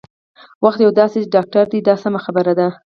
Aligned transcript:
وخت 0.65 0.79
یو 0.81 0.91
داسې 1.01 1.17
ډاکټر 1.35 1.65
دی 1.71 1.79
دا 1.87 1.95
سمه 2.03 2.19
خبره 2.25 2.53
ده. 2.59 2.67